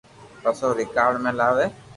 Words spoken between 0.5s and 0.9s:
او